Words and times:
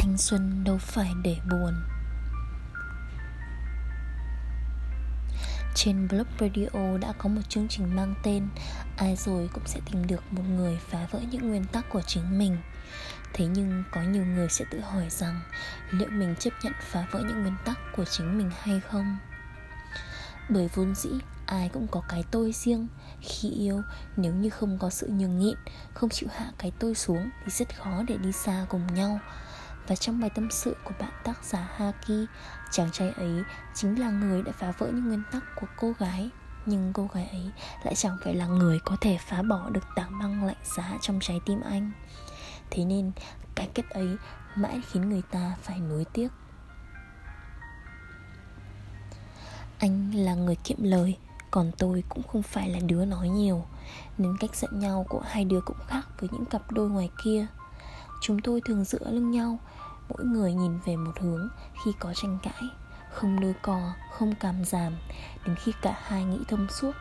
thanh 0.00 0.18
xuân 0.18 0.64
đâu 0.64 0.78
phải 0.78 1.12
để 1.22 1.36
buồn. 1.50 1.74
Trên 5.74 6.08
Blog 6.08 6.26
Radio 6.40 6.98
đã 7.00 7.12
có 7.18 7.28
một 7.28 7.40
chương 7.48 7.68
trình 7.68 7.96
mang 7.96 8.14
tên 8.22 8.48
Ai 8.96 9.16
rồi 9.16 9.48
cũng 9.52 9.66
sẽ 9.66 9.80
tìm 9.92 10.06
được 10.06 10.32
một 10.32 10.42
người 10.42 10.78
phá 10.88 11.06
vỡ 11.10 11.20
những 11.30 11.48
nguyên 11.48 11.64
tắc 11.64 11.90
của 11.90 12.02
chính 12.02 12.38
mình 12.38 12.56
Thế 13.32 13.46
nhưng 13.46 13.84
có 13.90 14.02
nhiều 14.02 14.24
người 14.24 14.48
sẽ 14.48 14.64
tự 14.70 14.80
hỏi 14.80 15.06
rằng 15.10 15.40
Liệu 15.90 16.08
mình 16.10 16.34
chấp 16.38 16.50
nhận 16.62 16.72
phá 16.80 17.06
vỡ 17.10 17.20
những 17.28 17.42
nguyên 17.42 17.56
tắc 17.64 17.78
của 17.96 18.04
chính 18.04 18.38
mình 18.38 18.50
hay 18.62 18.80
không? 18.80 19.18
Bởi 20.48 20.68
vốn 20.74 20.94
dĩ, 20.94 21.10
ai 21.46 21.68
cũng 21.68 21.86
có 21.90 22.02
cái 22.08 22.24
tôi 22.30 22.52
riêng. 22.52 22.88
Khi 23.20 23.50
yêu, 23.50 23.82
nếu 24.16 24.34
như 24.34 24.50
không 24.50 24.78
có 24.78 24.90
sự 24.90 25.08
nhường 25.08 25.38
nhịn, 25.38 25.56
Không 25.94 26.10
chịu 26.10 26.28
hạ 26.32 26.50
cái 26.58 26.72
tôi 26.78 26.94
xuống 26.94 27.30
Thì 27.44 27.50
rất 27.50 27.76
khó 27.76 28.02
để 28.08 28.16
đi 28.16 28.32
xa 28.32 28.66
cùng 28.68 28.94
nhau 28.94 29.20
và 29.90 29.96
trong 29.96 30.20
bài 30.20 30.30
tâm 30.30 30.50
sự 30.50 30.76
của 30.84 30.94
bạn 31.00 31.12
tác 31.24 31.44
giả 31.44 31.68
Haki, 31.76 32.26
Chàng 32.70 32.90
trai 32.92 33.10
ấy 33.10 33.42
chính 33.74 34.00
là 34.00 34.10
người 34.10 34.42
đã 34.42 34.52
phá 34.52 34.72
vỡ 34.78 34.86
những 34.86 35.08
nguyên 35.08 35.22
tắc 35.32 35.44
của 35.60 35.66
cô 35.76 35.92
gái. 35.98 36.30
Nhưng 36.66 36.92
cô 36.92 37.08
gái 37.14 37.28
ấy 37.28 37.50
lại 37.84 37.94
chẳng 37.94 38.16
phải 38.24 38.34
là 38.34 38.46
người 38.46 38.78
có 38.84 38.96
thể 39.00 39.18
phá 39.18 39.42
bỏ 39.42 39.70
được 39.70 39.84
tảng 39.96 40.18
băng 40.18 40.44
lạnh 40.44 40.56
giá 40.76 40.98
trong 41.00 41.18
trái 41.20 41.40
tim 41.46 41.60
anh. 41.60 41.90
Thế 42.70 42.84
nên, 42.84 43.12
cái 43.54 43.68
kết 43.74 43.90
ấy 43.90 44.16
mãi 44.54 44.80
khiến 44.90 45.08
người 45.10 45.22
ta 45.30 45.56
phải 45.62 45.78
nuối 45.78 46.04
tiếc. 46.12 46.28
Anh 49.78 50.14
là 50.14 50.34
người 50.34 50.56
kiệm 50.56 50.82
lời, 50.82 51.16
Còn 51.50 51.70
tôi 51.78 52.04
cũng 52.08 52.22
không 52.22 52.42
phải 52.42 52.68
là 52.70 52.78
đứa 52.86 53.04
nói 53.04 53.28
nhiều. 53.28 53.64
Nên 54.18 54.36
cách 54.40 54.56
giận 54.56 54.80
nhau 54.80 55.06
của 55.08 55.20
hai 55.20 55.44
đứa 55.44 55.60
cũng 55.60 55.76
khác 55.86 56.08
với 56.18 56.28
những 56.32 56.44
cặp 56.44 56.72
đôi 56.72 56.88
ngoài 56.88 57.10
kia. 57.24 57.46
Chúng 58.20 58.40
tôi 58.40 58.60
thường 58.64 58.84
dựa 58.84 59.10
lưng 59.10 59.30
nhau 59.30 59.58
Mỗi 60.08 60.24
người 60.24 60.52
nhìn 60.52 60.78
về 60.84 60.96
một 60.96 61.12
hướng 61.20 61.48
khi 61.84 61.92
có 61.98 62.14
tranh 62.14 62.38
cãi 62.42 62.62
Không 63.12 63.40
đôi 63.40 63.54
cò, 63.62 63.92
không 64.12 64.34
cảm 64.40 64.64
giảm 64.64 64.96
Đến 65.46 65.56
khi 65.56 65.72
cả 65.82 65.94
hai 66.02 66.24
nghĩ 66.24 66.38
thông 66.48 66.66
suốt 66.68 66.92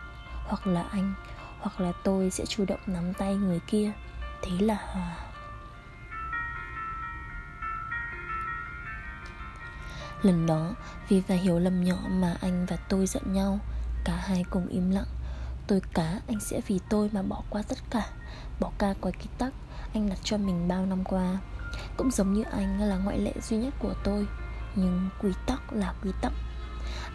Hoặc 0.48 0.68
là 0.68 0.84
anh, 0.92 1.14
hoặc 1.60 1.80
là 1.80 1.92
tôi 2.04 2.30
sẽ 2.30 2.46
chủ 2.46 2.66
động 2.66 2.80
nắm 2.88 3.14
tay 3.14 3.36
người 3.36 3.60
kia. 3.68 3.92
Thế 4.42 4.52
là 4.60 4.78
hòa. 4.92 5.18
Lần 10.22 10.46
đó 10.46 10.74
vì 11.10 11.22
vài 11.28 11.38
hiểu 11.38 11.60
lầm 11.60 11.84
nhỏ 11.84 11.98
mà 12.10 12.36
anh 12.42 12.66
và 12.66 12.76
tôi 12.76 13.08
giận 13.08 13.24
nhau 13.34 13.60
Cả 14.04 14.16
hai 14.16 14.46
cùng 14.50 14.68
im 14.68 14.92
lặng. 14.92 15.08
Tôi 15.68 15.82
cá 15.94 16.20
anh 16.28 16.40
sẽ 16.40 16.62
vì 16.68 16.80
tôi 16.90 17.10
mà 17.14 17.22
bỏ 17.22 17.44
qua 17.50 17.62
tất 17.68 17.78
cả 17.90 18.10
Bỏ 18.60 18.72
ca 18.78 18.94
qua 19.02 19.12
kích 19.12 19.32
tắc. 19.38 19.54
Anh 19.94 20.10
đặt 20.10 20.20
cho 20.24 20.38
mình 20.38 20.68
bao 20.68 20.86
năm 20.86 21.04
qua. 21.04 21.38
Cũng 21.98 22.12
giống 22.12 22.34
như 22.34 22.44
anh 22.44 22.82
là 22.82 22.98
ngoại 22.98 23.20
lệ 23.20 23.34
duy 23.42 23.58
nhất 23.58 23.74
của 23.80 23.94
tôi, 24.04 24.28
Nhưng 24.76 25.10
quy 25.22 25.32
tắc 25.46 25.74
là 25.74 25.94
quy 26.04 26.12
tắc. 26.22 26.34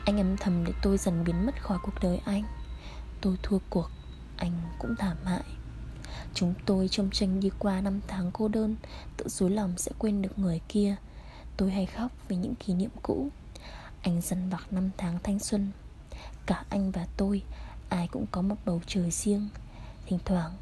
Anh 0.05 0.19
âm 0.19 0.37
thầm 0.37 0.65
để 0.65 0.73
tôi 0.83 0.99
dần 0.99 1.25
biến 1.25 1.47
mất 1.47 1.63
khỏi 1.63 1.79
cuộc 1.83 1.95
đời 2.03 2.21
anh. 2.25 2.43
Tôi 3.21 3.37
thua 3.43 3.59
cuộc, 3.71 3.91
Anh 4.37 4.53
cũng 4.79 4.97
thảm 4.97 5.17
hại 5.25 5.45
Chúng 6.35 6.55
tôi 6.67 6.89
trông 6.89 7.11
tranh 7.11 7.41
đi 7.41 7.51
qua 7.59 7.81
năm 7.81 8.01
tháng 8.09 8.31
cô 8.33 8.49
đơn, 8.49 8.77
Tự 9.17 9.29
dối 9.29 9.51
lòng 9.51 9.75
sẽ 9.79 9.93
quên 9.99 10.23
được 10.23 10.39
người 10.39 10.61
kia. 10.69 10.97
Tôi 11.57 11.71
hay 11.71 11.87
khóc 11.87 12.13
vì 12.29 12.37
những 12.37 12.55
kỷ 12.55 12.75
niệm 12.75 12.91
cũ. 13.03 13.29
Anh 14.03 14.21
dần 14.21 14.51
vặc 14.51 14.73
năm 14.73 14.91
tháng 14.97 15.19
thanh 15.23 15.39
xuân. 15.39 15.71
Cả 16.47 16.65
anh 16.69 16.91
và 16.91 17.07
tôi, 17.17 17.43
Ai 17.89 18.09
cũng 18.09 18.27
có 18.31 18.43
một 18.43 18.57
bầu 18.65 18.81
trời 18.87 19.11
riêng. 19.11 19.49
Thỉnh 20.07 20.19
thoảng 20.25 20.53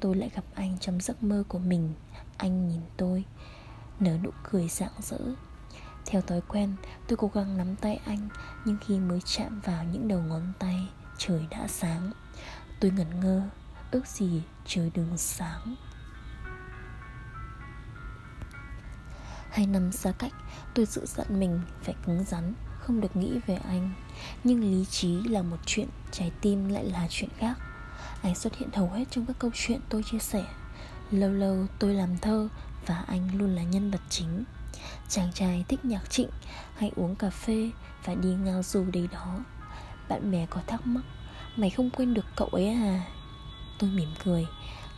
tôi 0.00 0.16
lại 0.16 0.30
gặp 0.34 0.44
anh 0.54 0.78
trong 0.78 1.00
giấc 1.00 1.22
mơ 1.22 1.44
của 1.48 1.58
mình. 1.58 1.94
Anh 2.36 2.68
nhìn 2.68 2.80
tôi, 2.96 3.24
Nở 4.00 4.18
nụ 4.22 4.30
cười 4.50 4.68
rạng 4.68 4.92
rỡ. 5.00 5.18
Theo 6.06 6.20
thói 6.20 6.40
quen, 6.48 6.76
tôi 7.08 7.16
cố 7.16 7.30
gắng 7.34 7.56
nắm 7.56 7.76
tay 7.76 8.00
anh, 8.04 8.28
Nhưng 8.64 8.76
khi 8.86 8.98
mới 8.98 9.20
chạm 9.20 9.60
vào 9.60 9.84
những 9.84 10.08
đầu 10.08 10.20
ngón 10.20 10.52
tay, 10.58 10.88
Trời 11.18 11.46
đã 11.50 11.68
sáng. 11.68 12.12
Tôi 12.80 12.90
ngẩn 12.90 13.20
ngơ, 13.20 13.42
Ước 13.90 14.06
gì 14.06 14.42
trời 14.66 14.90
đừng 14.94 15.16
sáng. 15.16 15.74
Hai 19.50 19.66
năm 19.66 19.92
xa 19.92 20.12
cách, 20.12 20.32
Tôi 20.74 20.86
tự 20.94 21.06
dặn 21.06 21.40
mình 21.40 21.60
phải 21.82 21.94
cứng 22.06 22.24
rắn, 22.24 22.54
Không 22.78 23.00
được 23.00 23.16
nghĩ 23.16 23.38
về 23.46 23.54
anh. 23.54 23.92
Nhưng 24.44 24.60
lý 24.60 24.84
trí 24.84 25.22
là 25.22 25.42
một 25.42 25.58
chuyện, 25.66 25.88
Trái 26.10 26.32
tim 26.40 26.68
lại 26.68 26.84
là 26.84 27.06
chuyện 27.10 27.30
khác. 27.38 27.65
Anh 28.26 28.34
xuất 28.34 28.56
hiện 28.56 28.68
hầu 28.72 28.90
hết 28.90 29.04
trong 29.10 29.26
các 29.26 29.36
câu 29.38 29.50
chuyện 29.54 29.80
tôi 29.88 30.02
chia 30.02 30.18
sẻ. 30.18 30.44
Lâu 31.10 31.30
lâu 31.30 31.66
tôi 31.78 31.94
làm 31.94 32.18
thơ 32.18 32.48
Và 32.86 33.04
anh 33.06 33.38
luôn 33.38 33.54
là 33.54 33.62
nhân 33.62 33.90
vật 33.90 34.00
chính. 34.10 34.44
Chàng 35.08 35.32
trai 35.34 35.64
thích 35.68 35.84
nhạc 35.84 36.10
trịnh, 36.10 36.28
Hay 36.76 36.92
uống 36.96 37.16
cà 37.16 37.30
phê 37.30 37.70
Và 38.04 38.14
đi 38.14 38.28
ngao 38.28 38.62
du 38.62 38.84
đây 38.92 39.08
đó. 39.12 39.38
Bạn 40.08 40.30
bè 40.30 40.46
có 40.50 40.60
thắc 40.66 40.86
mắc, 40.86 41.04
Mày 41.56 41.70
không 41.70 41.90
quên 41.90 42.14
được 42.14 42.24
cậu 42.36 42.48
ấy 42.48 42.68
à? 42.68 43.06
Tôi 43.78 43.90
mỉm 43.90 44.08
cười, 44.24 44.46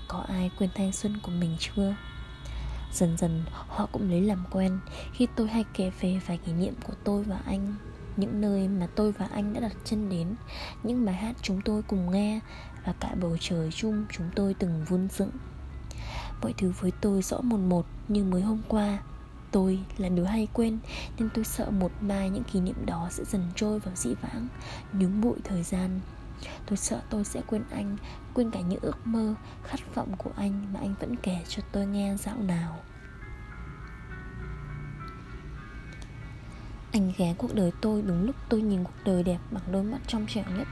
Có 0.09 0.25
ai 0.29 0.51
quên 0.59 0.71
thanh 0.75 0.93
xuân 0.93 1.19
của 1.23 1.33
mình 1.33 1.57
chưa? 1.59 1.95
Dần 2.93 3.17
dần 3.17 3.45
họ 3.51 3.89
cũng 3.93 4.11
lấy 4.11 4.21
làm 4.21 4.45
quen 4.51 4.81
Khi 5.13 5.27
tôi 5.37 5.49
hay 5.49 5.65
kể 5.75 5.91
về 6.01 6.21
vài 6.27 6.39
kỷ 6.39 6.53
niệm 6.53 6.75
của 6.85 6.95
tôi 7.05 7.25
và 7.25 7.41
anh. 7.47 7.75
Những 8.19 8.41
nơi 8.41 8.69
mà 8.69 8.87
tôi 8.95 9.13
và 9.13 9.29
anh 9.33 9.53
đã 9.53 9.61
đặt 9.61 9.73
chân 9.85 10.09
đến, 10.09 10.35
Những 10.83 11.05
bài 11.05 11.15
hát 11.15 11.37
chúng 11.43 11.61
tôi 11.61 11.83
cùng 11.83 12.11
nghe 12.11 12.41
Và 12.85 12.95
cả 13.01 13.15
bầu 13.21 13.37
trời 13.41 13.71
chung 13.71 14.05
chúng 14.11 14.31
tôi 14.35 14.55
từng 14.55 14.85
vun 14.89 15.09
dựng. 15.09 15.31
Mọi 16.43 16.55
thứ 16.59 16.73
với 16.81 16.93
tôi 17.01 17.23
rõ 17.23 17.41
một 17.41 17.57
một 17.57 17.87
như 18.09 18.25
mới 18.25 18.43
hôm 18.43 18.63
qua. 18.69 18.99
Tôi 19.51 19.79
là 19.97 20.09
đứa 20.09 20.25
hay 20.25 20.49
quên 20.53 20.79
Nên 21.19 21.29
tôi 21.35 21.45
sợ 21.45 21.71
một 21.71 21.93
mai 22.01 22.31
những 22.31 22.45
kỷ 22.45 22.61
niệm 22.61 22.87
đó 22.87 23.09
sẽ 23.11 23.25
dần 23.25 23.43
trôi 23.57 23.79
vào 23.79 23.95
dĩ 23.95 24.15
vãng 24.15 24.49
Nhúng 24.93 25.21
bụi 25.21 25.37
thời 25.45 25.63
gian. 25.63 26.01
Tôi 26.67 26.77
sợ 26.77 27.01
tôi 27.11 27.25
sẽ 27.25 27.41
quên 27.47 27.65
anh, 27.71 27.97
Quên 28.35 28.51
cả 28.51 28.61
những 28.61 28.81
ước 28.83 29.07
mơ, 29.07 29.35
Khát 29.65 29.95
vọng 29.95 30.13
của 30.19 30.31
anh 30.37 30.73
Mà 30.73 30.81
anh 30.81 30.95
vẫn 31.01 31.17
kể 31.17 31.39
cho 31.49 31.63
tôi 31.73 31.87
nghe 31.87 32.17
dạo 32.17 32.37
nào. 32.37 32.77
Anh 36.99 37.13
ghé 37.19 37.35
cuộc 37.39 37.55
đời 37.55 37.73
tôi 37.81 38.03
đúng 38.03 38.27
lúc 38.27 38.37
tôi 38.49 38.63
nhìn 38.63 38.85
cuộc 38.85 39.05
đời 39.05 39.23
đẹp 39.23 39.39
bằng 39.51 39.63
đôi 39.73 39.83
mắt 39.83 39.99
trong 40.07 40.27
trẻo 40.27 40.45
nhất. 40.59 40.69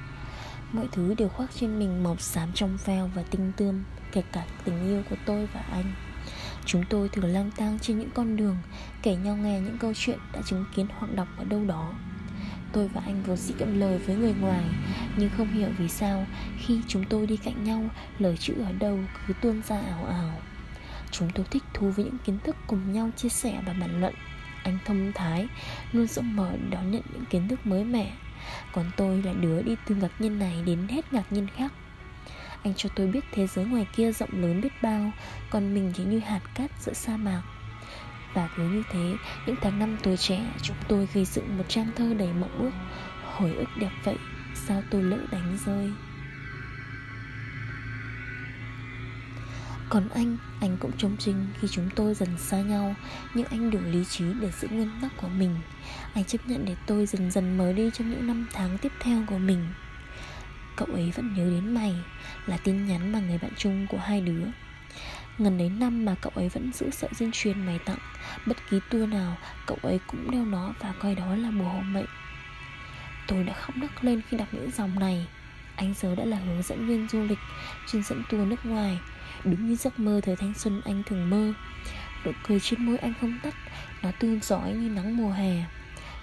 Mọi 0.73 0.87
thứ 0.93 1.15
đều 1.15 1.29
khoác 1.29 1.51
trên 1.55 1.79
mình 1.79 2.03
màu 2.03 2.17
xám 2.17 2.53
trong 2.55 2.79
veo 2.85 3.11
và 3.15 3.23
tinh 3.31 3.53
tươm, 3.57 3.85
Kể 4.13 4.23
cả 4.33 4.47
tình 4.65 4.83
yêu 4.83 5.03
của 5.11 5.17
tôi 5.27 5.49
và 5.55 5.61
anh. 5.71 5.93
Chúng 6.65 6.85
tôi 6.91 7.09
thường 7.09 7.25
lang 7.25 7.51
thang 7.57 7.79
trên 7.83 7.99
những 7.99 8.11
con 8.15 8.37
đường, 8.37 8.57
Kể 9.03 9.17
nhau 9.17 9.37
nghe 9.37 9.61
những 9.61 9.79
câu 9.79 9.93
chuyện 9.95 10.19
đã 10.33 10.41
chứng 10.47 10.65
kiến 10.75 10.87
hoặc 10.99 11.15
đọc 11.15 11.29
ở 11.39 11.45
đâu 11.45 11.65
đó. 11.65 11.95
Tôi 12.73 12.89
và 12.89 13.03
anh 13.05 13.23
vốn 13.23 13.37
dĩ 13.37 13.55
cận 13.59 13.81
lời 13.81 13.99
với 13.99 14.17
người 14.17 14.35
ngoài, 14.41 14.65
Nhưng 15.17 15.31
không 15.37 15.53
hiểu 15.53 15.69
vì 15.79 15.89
sao 15.89 16.27
Khi 16.59 16.81
chúng 16.89 17.05
tôi 17.05 17.27
đi 17.27 17.37
cạnh 17.37 17.65
nhau, 17.65 17.83
Lời 18.19 18.37
chữ 18.37 18.55
ở 18.65 18.73
đâu 18.73 18.99
cứ 19.27 19.35
tuôn 19.43 19.63
ra 19.69 19.81
ảo 19.81 20.05
ảo. 20.05 20.41
Chúng 21.11 21.31
tôi 21.35 21.47
thích 21.51 21.63
thú 21.75 21.91
với 21.91 22.05
những 22.05 22.19
kiến 22.25 22.39
thức 22.45 22.57
cùng 22.67 22.93
nhau 22.93 23.11
chia 23.17 23.29
sẻ 23.29 23.63
và 23.67 23.73
bàn 23.73 24.01
luận. 24.01 24.15
Anh 24.67 24.79
thông 24.85 25.13
thái, 25.15 25.49
Luôn 25.93 26.07
rộng 26.07 26.37
mở 26.37 26.53
đón 26.71 26.91
nhận 26.91 27.03
những 27.13 27.25
kiến 27.25 27.49
thức 27.49 27.67
mới 27.67 27.85
mẻ. 27.85 28.13
Còn 28.73 28.91
tôi 28.97 29.23
là 29.23 29.33
đứa 29.33 29.63
đi 29.63 29.77
từ 29.87 29.95
ngạc 29.95 30.21
nhiên 30.21 30.39
này 30.39 30.63
đến 30.67 30.89
hết 30.89 31.13
ngạc 31.13 31.33
nhiên 31.33 31.47
khác. 31.57 31.73
Anh 32.63 32.75
cho 32.77 32.89
tôi 32.97 33.07
biết 33.07 33.25
thế 33.33 33.47
giới 33.47 33.65
ngoài 33.65 33.87
kia 33.97 34.13
rộng 34.13 34.31
lớn 34.33 34.61
biết 34.61 34.83
bao, 34.83 35.13
Còn 35.51 35.75
mình 35.75 35.93
chỉ 35.97 36.05
như 36.05 36.19
hạt 36.19 36.41
cát 36.55 36.71
giữa 36.81 36.93
sa 36.93 37.17
mạc. 37.17 37.43
Và 38.35 38.49
cứ 38.57 38.63
như 38.63 38.83
thế, 38.91 39.15
Những 39.47 39.57
tháng 39.63 39.79
năm 39.79 39.97
tuổi 40.03 40.17
trẻ, 40.17 40.41
Chúng 40.63 40.77
tôi 40.89 41.09
gây 41.15 41.25
dựng 41.25 41.59
một 41.59 41.65
trang 41.69 41.91
thơ 41.97 42.15
đầy 42.15 42.33
mộng 42.33 42.59
ước. 42.59 42.73
Hồi 43.25 43.55
ức 43.55 43.69
đẹp 43.81 43.93
vậy, 44.05 44.17
Sao 44.55 44.83
tôi 44.91 45.03
lỡ 45.03 45.19
đánh 45.31 45.59
rơi? 45.67 45.93
Còn 49.89 50.09
anh, 50.15 50.37
anh 50.61 50.77
cũng 50.81 50.93
chống 50.99 51.17
trinh 51.19 51.47
khi 51.61 51.69
chúng 51.69 51.91
tôi 51.97 52.15
dần 52.15 52.39
xa 52.39 52.61
nhau 52.61 52.95
Nhưng 53.35 53.47
anh 53.47 53.71
đủ 53.71 53.79
lý 53.85 54.05
trí 54.05 54.25
để 54.41 54.51
giữ 54.61 54.69
nguyên 54.71 54.91
tắc 55.03 55.17
của 55.17 55.29
mình. 55.29 55.57
Anh 56.15 56.25
chấp 56.25 56.39
nhận 56.47 56.65
để 56.65 56.77
tôi 56.87 57.07
dần 57.07 57.31
dần 57.31 57.59
mới 57.59 57.73
đi 57.73 57.91
trong 57.95 58.11
những 58.11 58.27
năm 58.27 58.47
tháng 58.53 58.79
tiếp 58.79 58.93
theo 59.01 59.23
của 59.27 59.39
mình. 59.39 59.67
Cậu 60.77 60.89
ấy 60.93 61.11
vẫn 61.17 61.35
nhớ 61.35 61.45
đến 61.45 61.75
mày 61.75 61.95
Là 62.47 62.57
tin 62.57 62.87
nhắn 62.87 63.13
mà 63.13 63.21
người 63.21 63.39
bạn 63.39 63.51
chung 63.57 63.87
của 63.87 63.99
hai 63.99 64.21
đứa. 64.21 64.45
Ngần 65.39 65.59
đến 65.59 65.79
năm 65.79 66.05
mà 66.05 66.15
cậu 66.21 66.33
ấy 66.35 66.49
vẫn 66.49 66.73
giữ 66.73 66.91
sợi 66.91 67.11
dây 67.19 67.31
chuyền 67.33 67.67
mày 67.67 67.79
tặng 67.79 67.99
Bất 68.47 68.57
kỳ 68.71 68.81
tour 68.91 69.09
nào 69.09 69.37
Cậu 69.67 69.79
ấy 69.83 70.01
cũng 70.07 70.31
đeo 70.31 70.45
nó 70.45 70.75
và 70.81 70.95
coi 71.01 71.15
đó 71.15 71.37
là 71.37 71.51
bùa 71.51 71.69
hộ 71.69 71.81
mệnh. 71.81 72.07
Tôi 73.27 73.45
đã 73.45 73.53
khóc 73.53 73.77
nấc 73.77 74.05
lên 74.05 74.21
khi 74.29 74.37
đọc 74.37 74.49
những 74.53 74.71
dòng 74.71 74.99
này. 74.99 75.27
Anh 75.77 75.95
giờ 76.01 76.15
đã 76.15 76.25
là 76.25 76.37
hướng 76.37 76.63
dẫn 76.63 76.87
viên 76.87 77.09
du 77.09 77.23
lịch, 77.23 77.39
Chuyên 77.93 78.03
dẫn 78.03 78.23
tour 78.29 78.49
nước 78.49 78.67
ngoài. 78.67 78.99
Đúng 79.45 79.69
như 79.69 79.77
giấc 79.77 79.99
mơ 79.99 80.21
thời 80.25 80.37
thanh 80.37 80.55
xuân 80.55 80.81
anh 80.85 81.03
thường 81.07 81.31
mơ. 81.31 81.53
Nụ 82.25 82.33
cười 82.49 82.61
trên 82.61 82.87
môi 82.87 82.99
anh 82.99 83.13
không 83.21 83.39
tắt, 83.43 83.55
Nó 84.03 84.11
tươi 84.21 84.41
giỏi 84.43 84.73
như 84.73 84.89
nắng 84.89 85.17
mùa 85.17 85.31
hè. 85.31 85.65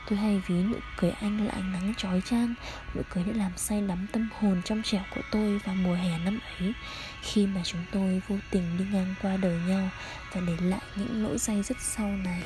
Tôi 0.09 0.19
hay 0.19 0.41
ví 0.47 0.55
nụ 0.55 0.77
cười 0.97 1.11
anh 1.11 1.45
là 1.47 1.51
ánh 1.51 1.71
nắng 1.71 1.93
trói 1.97 2.21
trang 2.25 2.53
Nụ 2.95 3.01
cười 3.09 3.23
đã 3.23 3.31
làm 3.35 3.51
say 3.55 3.81
đắm 3.81 4.07
tâm 4.11 4.29
hồn 4.39 4.61
trong 4.65 4.81
trẻo 4.83 5.01
của 5.15 5.21
tôi 5.31 5.59
vào 5.65 5.75
mùa 5.75 5.93
hè 5.93 6.17
năm 6.25 6.39
ấy. 6.59 6.73
Khi 7.21 7.47
mà 7.47 7.61
chúng 7.63 7.81
tôi 7.91 8.21
vô 8.27 8.35
tình 8.51 8.77
đi 8.77 8.85
ngang 8.91 9.15
qua 9.21 9.37
đời 9.37 9.59
nhau 9.67 9.89
Và 10.33 10.41
để 10.47 10.53
lại 10.59 10.81
những 10.95 11.23
nỗi 11.23 11.39
say 11.39 11.63
rất 11.63 11.77
sau 11.79 12.07
này. 12.07 12.41